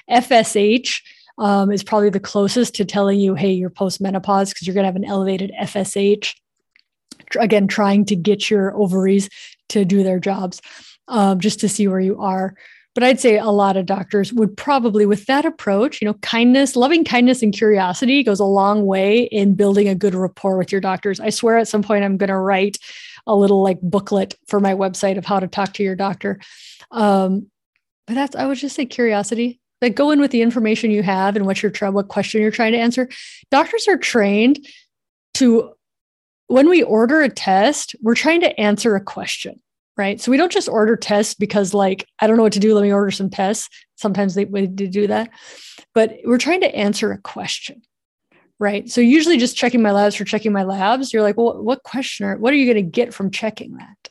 [0.10, 1.02] FSH
[1.38, 4.84] um, is probably the closest to telling you, hey, you're post menopause because you're going
[4.84, 6.34] to have an elevated FSH.
[7.40, 9.30] again, trying to get your ovaries
[9.70, 10.62] to do their jobs
[11.08, 12.56] um, just to see where you are.
[12.96, 16.76] But I'd say a lot of doctors would probably, with that approach, you know, kindness,
[16.76, 20.82] loving kindness, and curiosity goes a long way in building a good rapport with your
[20.82, 21.20] doctors.
[21.20, 22.80] I swear at some point I'm going to write
[23.28, 26.40] a little like booklet for my website of how to talk to your doctor.
[26.90, 27.52] Um,
[28.08, 29.60] but that's, I would just say curiosity.
[29.82, 32.72] Like go in with the information you have and what you're what question you're trying
[32.72, 33.10] to answer.
[33.52, 34.66] Doctors are trained
[35.36, 35.74] to,
[36.48, 39.62] when we order a test, we're trying to answer a question
[39.98, 40.22] right?
[40.22, 42.74] So we don't just order tests because, like, I don't know what to do.
[42.74, 43.68] Let me order some tests.
[43.96, 45.32] Sometimes they, they do that,
[45.94, 47.82] but we're trying to answer a question,
[48.60, 48.88] right?
[48.90, 52.28] So usually, just checking my labs for checking my labs, you're like, well, what question
[52.28, 54.10] or what are you going to get from checking that?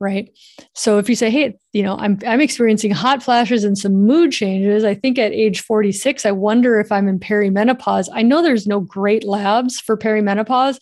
[0.00, 0.30] Right.
[0.74, 4.30] So if you say, hey, you know, I'm I'm experiencing hot flashes and some mood
[4.30, 4.84] changes.
[4.84, 8.08] I think at age 46, I wonder if I'm in perimenopause.
[8.12, 10.78] I know there's no great labs for perimenopause,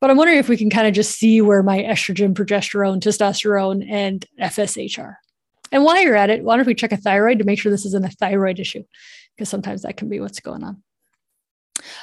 [0.00, 3.88] but I'm wondering if we can kind of just see where my estrogen, progesterone, testosterone,
[3.88, 5.18] and FSH are.
[5.70, 7.86] And while you're at it, why don't we check a thyroid to make sure this
[7.86, 8.82] isn't a thyroid issue?
[9.36, 10.82] Because sometimes that can be what's going on.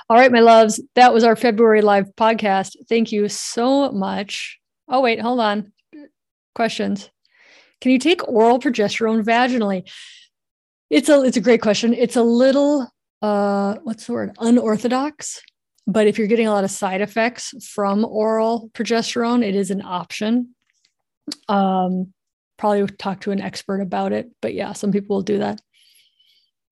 [0.10, 2.76] All right, my loves, that was our February live podcast.
[2.88, 4.60] Thank you so much.
[4.88, 5.73] Oh, wait, hold on.
[6.56, 7.10] Questions.
[7.82, 9.90] Can you take oral progesterone vaginally?
[10.90, 11.94] It's a it's a great question.
[11.94, 12.88] It's a little
[13.22, 14.36] uh what's the word?
[14.40, 15.42] Unorthodox.
[15.86, 19.82] But if you're getting a lot of side effects from oral progesterone, it is an
[19.82, 20.56] option.
[21.50, 22.14] Um,
[22.58, 24.30] probably talk to an expert about it.
[24.42, 25.62] But yeah, some people will do that.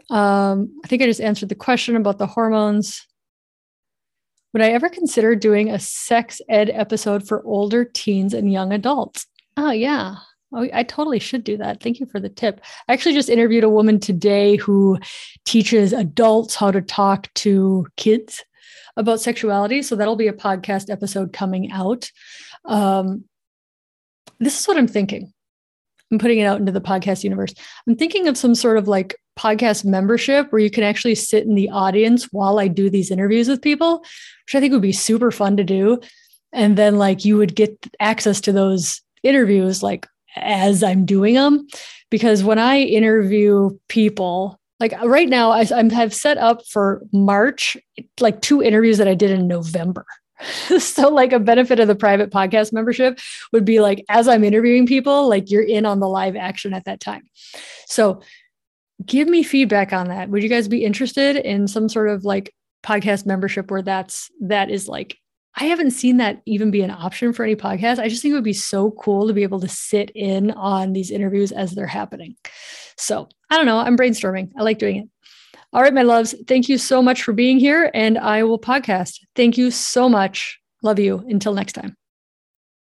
[0.10, 3.06] Um, I think I just answered the question about the hormones.
[4.54, 9.26] Would I ever consider doing a sex ed episode for older teens and young adults?
[9.58, 10.16] Oh, yeah.
[10.54, 11.82] Oh, I totally should do that.
[11.82, 12.62] Thank you for the tip.
[12.88, 15.00] I actually just interviewed a woman today who
[15.46, 18.44] teaches adults how to talk to kids
[18.98, 19.82] about sexuality.
[19.82, 22.12] So that'll be a podcast episode coming out.
[22.66, 23.24] Um,
[24.40, 25.32] this is what I'm thinking.
[26.12, 27.54] I'm putting it out into the podcast universe.
[27.88, 31.56] I'm thinking of some sort of like podcast membership where you can actually sit in
[31.56, 35.32] the audience while I do these interviews with people, which I think would be super
[35.32, 36.02] fun to do.
[36.52, 41.68] And then like you would get access to those interviews like as I'm doing them.
[42.10, 47.78] Because when I interview people, like right now I, I have set up for march
[48.20, 50.06] like two interviews that i did in november.
[50.80, 53.20] So like a benefit of the private podcast membership
[53.54, 56.86] would be like as i'm interviewing people like you're in on the live action at
[56.86, 57.22] that time.
[57.86, 58.22] So
[59.06, 60.30] give me feedback on that.
[60.30, 62.54] Would you guys be interested in some sort of like
[62.84, 65.18] podcast membership where that's that is like
[65.56, 68.00] I haven't seen that even be an option for any podcast.
[68.00, 70.94] I just think it would be so cool to be able to sit in on
[70.94, 72.36] these interviews as they're happening.
[72.98, 73.80] So I don't know.
[73.80, 74.52] I'm brainstorming.
[74.58, 75.10] I like doing it.
[75.74, 76.36] All right, my loves.
[76.48, 79.20] Thank you so much for being here, and I will podcast.
[79.36, 80.60] Thank you so much.
[80.84, 81.24] Love you.
[81.28, 81.96] Until next time.